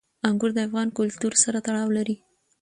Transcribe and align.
انګور 0.27 0.51
د 0.55 0.59
افغان 0.67 0.87
کلتور 0.97 1.33
سره 1.43 1.57
تړاو 1.65 1.89
لري. 1.97 2.15